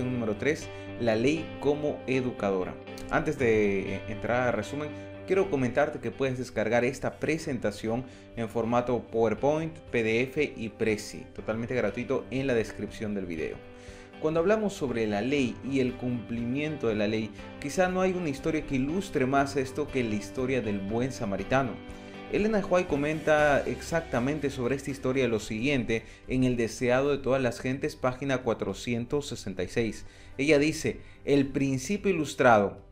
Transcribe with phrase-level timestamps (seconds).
[0.00, 0.68] número 3,
[1.00, 2.74] la ley como educadora.
[3.10, 4.88] Antes de entrar al resumen,
[5.26, 8.04] quiero comentarte que puedes descargar esta presentación
[8.36, 13.56] en formato PowerPoint, PDF y Prezi, totalmente gratuito en la descripción del video.
[14.20, 17.30] Cuando hablamos sobre la ley y el cumplimiento de la ley,
[17.60, 21.72] quizá no hay una historia que ilustre más esto que la historia del buen samaritano.
[22.32, 27.60] Elena White comenta exactamente sobre esta historia lo siguiente en El deseado de todas las
[27.60, 30.06] gentes, página 466.
[30.38, 32.86] Ella dice, el principio ilustrado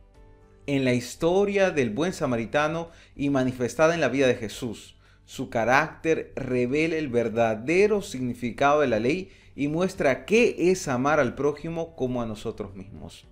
[0.67, 4.95] en la historia del buen samaritano y manifestada en la vida de Jesús.
[5.25, 11.33] Su carácter revela el verdadero significado de la ley y muestra qué es amar al
[11.33, 13.25] prójimo como a nosotros mismos.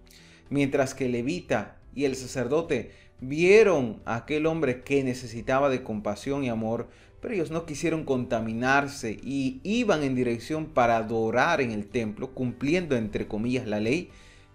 [0.49, 6.49] Mientras que Levita y el sacerdote vieron a aquel hombre que necesitaba de compasión y
[6.49, 6.87] amor,
[7.21, 12.95] pero ellos no quisieron contaminarse y iban en dirección para adorar en el templo, cumpliendo
[12.95, 14.09] entre comillas la ley.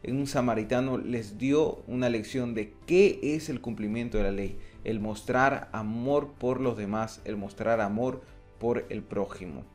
[0.07, 5.01] Un samaritano les dio una lección de qué es el cumplimiento de la ley, el
[5.01, 8.23] mostrar amor por los demás, el mostrar amor
[8.59, 9.74] por el prójimo.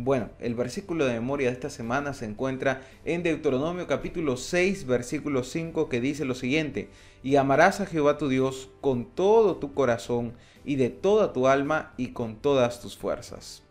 [0.00, 5.42] Bueno, el versículo de memoria de esta semana se encuentra en Deuteronomio capítulo 6, versículo
[5.42, 6.88] 5, que dice lo siguiente,
[7.24, 11.94] y amarás a Jehová tu Dios con todo tu corazón y de toda tu alma
[11.96, 13.64] y con todas tus fuerzas.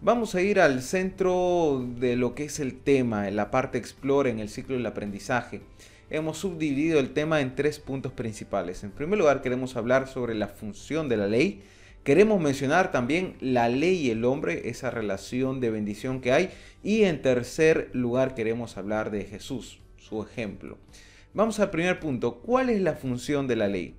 [0.00, 4.30] Vamos a ir al centro de lo que es el tema, en la parte explora
[4.30, 5.60] en el ciclo del aprendizaje.
[6.08, 8.82] Hemos subdividido el tema en tres puntos principales.
[8.82, 11.64] En primer lugar, queremos hablar sobre la función de la ley.
[12.06, 16.50] Queremos mencionar también la ley y el hombre, esa relación de bendición que hay.
[16.84, 20.78] Y en tercer lugar queremos hablar de Jesús, su ejemplo.
[21.34, 22.36] Vamos al primer punto.
[22.36, 23.96] ¿Cuál es la función de la ley?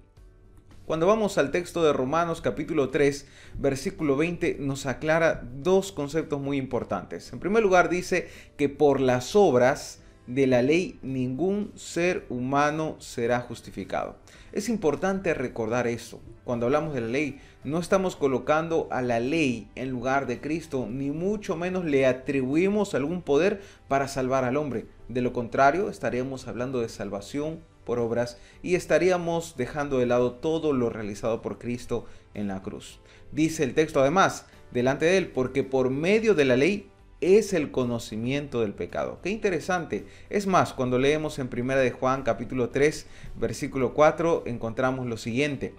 [0.85, 6.55] Cuando vamos al texto de Romanos capítulo 3, versículo 20, nos aclara dos conceptos muy
[6.55, 7.33] importantes.
[7.33, 13.39] En primer lugar dice que por las obras de la ley ningún ser humano será
[13.41, 14.17] justificado.
[14.51, 16.21] Es importante recordar eso.
[16.43, 20.87] Cuando hablamos de la ley, no estamos colocando a la ley en lugar de Cristo,
[20.89, 24.85] ni mucho menos le atribuimos algún poder para salvar al hombre.
[25.09, 30.73] De lo contrario, estaríamos hablando de salvación por obras y estaríamos dejando de lado todo
[30.73, 32.99] lo realizado por Cristo en la cruz.
[33.31, 36.89] Dice el texto además, delante de él, porque por medio de la ley
[37.21, 39.19] es el conocimiento del pecado.
[39.23, 40.05] Qué interesante.
[40.29, 45.73] Es más, cuando leemos en 1 de Juan capítulo 3, versículo 4, encontramos lo siguiente.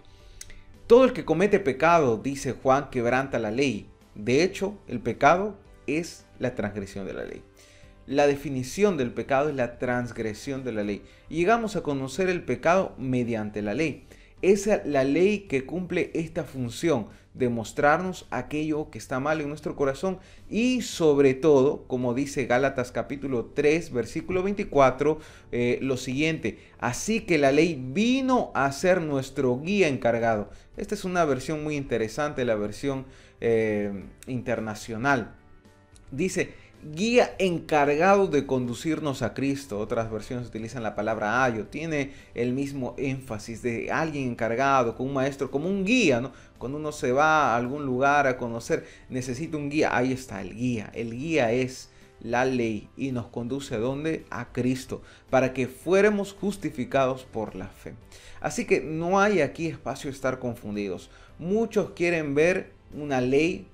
[0.87, 3.89] Todo el que comete pecado, dice Juan, quebranta la ley.
[4.15, 5.57] De hecho, el pecado
[5.87, 7.43] es la transgresión de la ley.
[8.07, 11.03] La definición del pecado es la transgresión de la ley.
[11.29, 14.07] Llegamos a conocer el pecado mediante la ley.
[14.41, 19.77] Es la ley que cumple esta función de mostrarnos aquello que está mal en nuestro
[19.77, 20.19] corazón
[20.51, 25.19] y sobre todo, como dice Gálatas capítulo 3 versículo 24,
[25.53, 30.51] eh, lo siguiente, así que la ley vino a ser nuestro guía encargado.
[30.77, 33.07] Esta es una versión muy interesante, la versión
[33.41, 35.35] eh, internacional.
[36.11, 39.79] Dice, guía encargado de conducirnos a Cristo.
[39.79, 41.67] Otras versiones utilizan la palabra ayo.
[41.67, 46.33] Tiene el mismo énfasis de alguien encargado, con un maestro, como un guía, ¿no?
[46.59, 49.97] Cuando uno se va a algún lugar a conocer, necesita un guía.
[49.97, 50.91] Ahí está el guía.
[50.95, 51.91] El guía es
[52.21, 54.25] la ley y nos conduce a dónde?
[54.31, 57.95] A Cristo, para que fuéramos justificados por la fe.
[58.41, 61.11] Así que no hay aquí espacio estar confundidos.
[61.39, 63.69] Muchos quieren ver una ley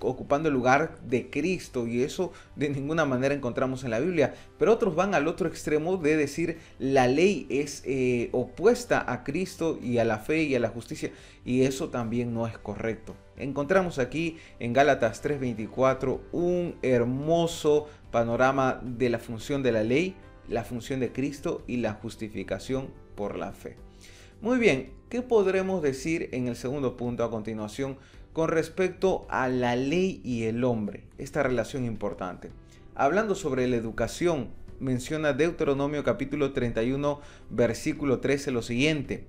[0.00, 4.34] ocupando el lugar de Cristo y eso de ninguna manera encontramos en la Biblia.
[4.58, 9.78] Pero otros van al otro extremo de decir la ley es eh, opuesta a Cristo
[9.82, 11.10] y a la fe y a la justicia
[11.44, 13.14] y eso también no es correcto.
[13.36, 20.14] Encontramos aquí en Gálatas 3:24 un hermoso panorama de la función de la ley,
[20.48, 23.76] la función de Cristo y la justificación por la fe.
[24.40, 27.96] Muy bien, ¿qué podremos decir en el segundo punto a continuación
[28.38, 32.52] con respecto a la ley y el hombre, esta relación importante.
[32.94, 37.20] Hablando sobre la educación, menciona Deuteronomio capítulo 31,
[37.50, 39.26] versículo 13 lo siguiente,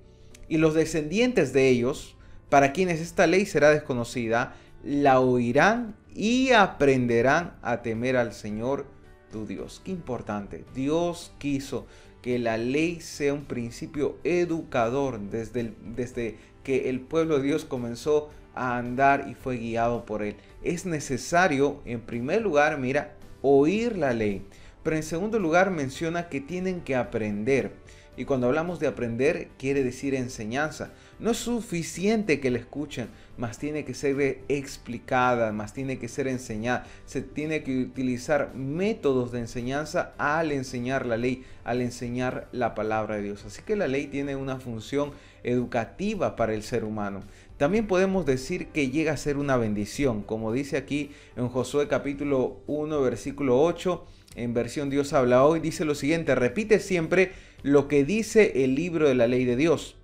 [0.48, 2.14] y los descendientes de ellos,
[2.50, 4.54] para quienes esta ley será desconocida,
[4.84, 8.86] la oirán y aprenderán a temer al Señor
[9.32, 9.82] tu Dios.
[9.84, 10.64] Qué importante.
[10.72, 11.88] Dios quiso
[12.22, 18.30] que la ley sea un principio educador desde, desde que el pueblo de Dios comenzó
[18.54, 20.36] a andar y fue guiado por él.
[20.62, 24.46] Es necesario, en primer lugar, mira, oír la ley.
[24.82, 27.72] Pero en segundo lugar menciona que tienen que aprender.
[28.20, 30.90] Y cuando hablamos de aprender, quiere decir enseñanza.
[31.20, 33.08] No es suficiente que la escuchen,
[33.38, 36.84] más tiene que ser explicada, más tiene que ser enseñada.
[37.06, 43.16] Se tiene que utilizar métodos de enseñanza al enseñar la ley, al enseñar la palabra
[43.16, 43.46] de Dios.
[43.46, 45.12] Así que la ley tiene una función
[45.42, 47.22] educativa para el ser humano.
[47.56, 52.58] También podemos decir que llega a ser una bendición, como dice aquí en Josué capítulo
[52.66, 54.06] 1, versículo 8,
[54.36, 57.32] en versión Dios habla hoy, dice lo siguiente, repite siempre
[57.62, 59.96] lo que dice el libro de la ley de Dios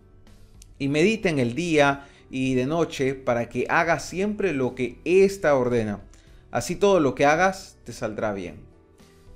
[0.78, 5.54] y medita en el día y de noche para que hagas siempre lo que ésta
[5.54, 6.00] ordena.
[6.50, 8.66] Así todo lo que hagas te saldrá bien.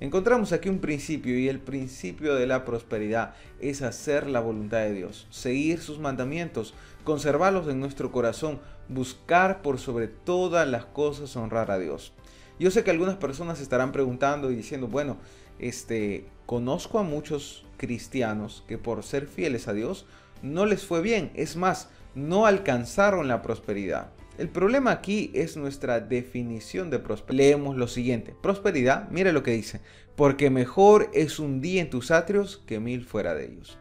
[0.01, 4.95] Encontramos aquí un principio y el principio de la prosperidad es hacer la voluntad de
[4.95, 6.73] Dios, seguir sus mandamientos,
[7.05, 12.15] conservarlos en nuestro corazón, buscar por sobre todas las cosas honrar a Dios.
[12.59, 15.19] Yo sé que algunas personas estarán preguntando y diciendo, bueno,
[15.61, 20.07] este, conozco a muchos cristianos que por ser fieles a Dios
[20.43, 24.11] no les fue bien, es más, no alcanzaron la prosperidad.
[24.39, 27.45] El problema aquí es nuestra definición de prosperidad.
[27.45, 28.35] Leemos lo siguiente.
[28.41, 29.83] Prosperidad, mire lo que dice.
[30.17, 33.79] Porque mejor es un día en tus atrios que mil fuera de ellos.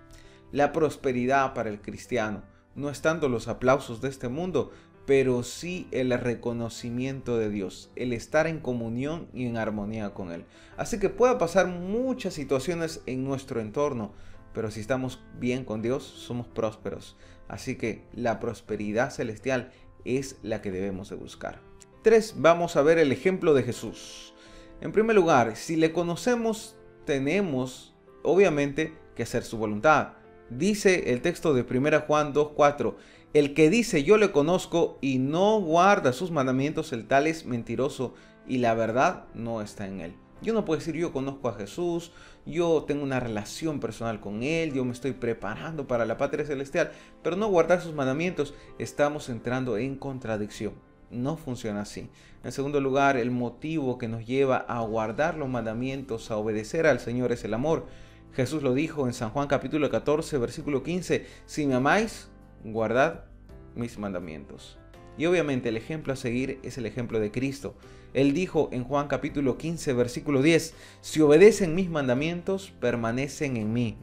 [0.51, 2.43] La prosperidad para el cristiano
[2.75, 4.71] no es tanto los aplausos de este mundo,
[5.09, 10.45] pero sí el reconocimiento de Dios, el estar en comunión y en armonía con Él.
[10.77, 14.13] Así que puede pasar muchas situaciones en nuestro entorno,
[14.53, 17.17] pero si estamos bien con Dios, somos prósperos.
[17.47, 19.71] Así que la prosperidad celestial
[20.06, 21.59] es la que debemos de buscar.
[22.03, 22.35] 3.
[22.38, 24.35] Vamos a ver el ejemplo de Jesús.
[24.79, 26.75] En primer lugar, si le conocemos,
[27.06, 30.09] tenemos obviamente que hacer su voluntad.
[30.51, 32.95] Dice el texto de 1 Juan 2.4,
[33.33, 38.13] el que dice yo le conozco y no guarda sus mandamientos, el tal es mentiroso
[38.47, 40.15] y la verdad no está en él.
[40.41, 42.11] Yo no puedo decir yo conozco a Jesús,
[42.45, 46.91] yo tengo una relación personal con Él, yo me estoy preparando para la patria celestial,
[47.21, 50.73] pero no guardar sus mandamientos, estamos entrando en contradicción.
[51.11, 52.09] No funciona así.
[52.43, 56.99] En segundo lugar, el motivo que nos lleva a guardar los mandamientos, a obedecer al
[56.99, 57.87] Señor es el amor.
[58.33, 62.29] Jesús lo dijo en San Juan capítulo 14, versículo 15, si me amáis,
[62.63, 63.25] guardad
[63.75, 64.77] mis mandamientos.
[65.17, 67.75] Y obviamente el ejemplo a seguir es el ejemplo de Cristo.
[68.13, 73.97] Él dijo en Juan capítulo 15, versículo 10, si obedecen mis mandamientos, permanecen en mí,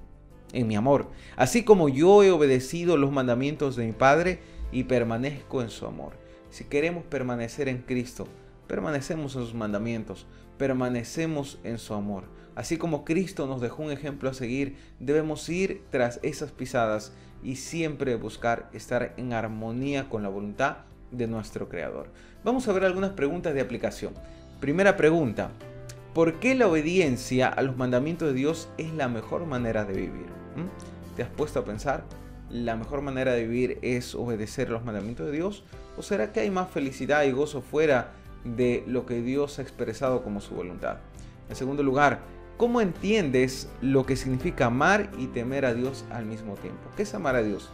[0.53, 5.63] en mi amor, así como yo he obedecido los mandamientos de mi Padre y permanezco
[5.63, 6.13] en su amor.
[6.51, 8.29] Si queremos permanecer en Cristo,
[8.67, 10.27] permanecemos en sus mandamientos,
[10.59, 12.25] permanecemos en su amor.
[12.55, 17.13] Así como Cristo nos dejó un ejemplo a seguir, debemos ir tras esas pisadas
[17.43, 20.79] y siempre buscar estar en armonía con la voluntad
[21.11, 22.09] de nuestro Creador.
[22.45, 24.15] Vamos a ver algunas preguntas de aplicación.
[24.61, 25.51] Primera pregunta,
[26.15, 30.27] ¿por qué la obediencia a los mandamientos de Dios es la mejor manera de vivir?
[30.57, 31.15] ¿Mm?
[31.15, 32.05] ¿Te has puesto a pensar?
[32.51, 35.63] ¿La mejor manera de vivir es obedecer los mandamientos de Dios?
[35.99, 38.13] ¿O será que hay más felicidad y gozo fuera
[38.57, 40.99] de lo que Dios ha expresado como su voluntad?
[41.49, 42.21] En segundo lugar,
[42.57, 46.89] ¿cómo entiendes lo que significa amar y temer a Dios al mismo tiempo?
[46.97, 47.71] ¿Qué es amar a Dios?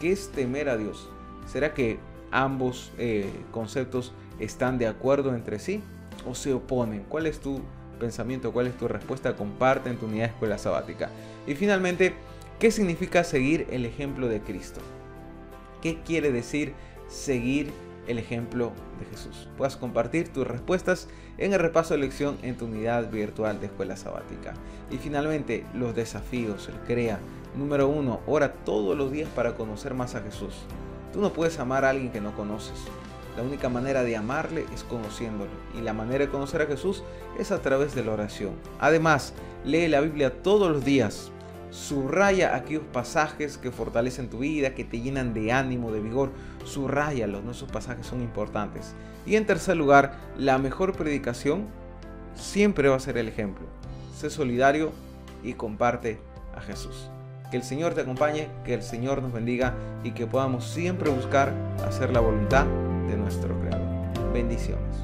[0.00, 1.08] ¿Qué es temer a Dios?
[1.46, 1.98] ¿Será que
[2.30, 5.82] ambos eh, conceptos están de acuerdo entre sí
[6.28, 7.04] o se oponen?
[7.08, 7.60] ¿Cuál es tu
[7.98, 8.52] pensamiento?
[8.52, 9.36] ¿Cuál es tu respuesta?
[9.36, 11.10] Comparte en tu unidad de escuela sabática.
[11.46, 12.14] Y finalmente,
[12.58, 14.80] ¿qué significa seguir el ejemplo de Cristo?
[15.80, 16.74] ¿Qué quiere decir
[17.08, 17.72] seguir
[18.06, 19.48] el ejemplo de Jesús?
[19.56, 21.08] Puedes compartir tus respuestas
[21.38, 24.54] en el repaso de lección en tu unidad virtual de escuela sabática.
[24.90, 27.18] Y finalmente, los desafíos, el CREA.
[27.56, 30.54] Número uno, ora todos los días para conocer más a Jesús.
[31.12, 32.78] Tú no puedes amar a alguien que no conoces.
[33.36, 35.50] La única manera de amarle es conociéndolo.
[35.78, 37.02] Y la manera de conocer a Jesús
[37.38, 38.52] es a través de la oración.
[38.80, 39.34] Además,
[39.64, 41.30] lee la Biblia todos los días.
[41.70, 46.30] Subraya aquellos pasajes que fortalecen tu vida, que te llenan de ánimo, de vigor.
[46.64, 47.50] Subrayalos, ¿no?
[47.50, 48.94] esos pasajes son importantes.
[49.26, 51.66] Y en tercer lugar, la mejor predicación
[52.34, 53.66] siempre va a ser el ejemplo.
[54.16, 54.92] Sé solidario
[55.42, 56.18] y comparte
[56.54, 57.10] a Jesús.
[57.50, 61.52] Que el Señor te acompañe, que el Señor nos bendiga y que podamos siempre buscar
[61.86, 62.66] hacer la voluntad
[63.08, 64.32] de nuestro Creador.
[64.32, 64.96] Bendiciones.